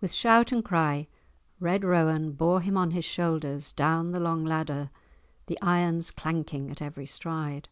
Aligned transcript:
With 0.00 0.12
shout 0.12 0.50
and 0.50 0.64
cry 0.64 1.06
Red 1.60 1.84
Rowan 1.84 2.32
bore 2.32 2.60
him 2.62 2.76
on 2.76 2.90
his 2.90 3.04
shoulders 3.04 3.70
down 3.70 4.10
the 4.10 4.18
long 4.18 4.44
ladder, 4.44 4.90
the 5.46 5.56
irons 5.60 6.10
clanking 6.10 6.68
at 6.68 6.82
every 6.82 7.06
stride. 7.06 7.68